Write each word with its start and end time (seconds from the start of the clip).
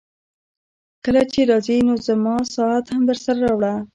کله 1.05 1.21
چي 1.31 1.41
راځې 1.51 1.77
نو 1.87 1.93
زما 2.07 2.35
ساعت 2.55 2.85
هم 2.93 3.01
درسره 3.09 3.35
راوړه. 3.45 3.73